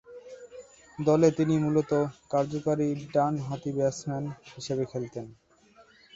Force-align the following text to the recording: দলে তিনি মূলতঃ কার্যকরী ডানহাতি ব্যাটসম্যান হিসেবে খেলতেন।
দলে 0.99 1.29
তিনি 1.37 1.55
মূলতঃ 1.57 2.01
কার্যকরী 2.31 2.87
ডানহাতি 3.13 3.71
ব্যাটসম্যান 3.77 4.23
হিসেবে 4.53 4.83
খেলতেন। 4.91 5.25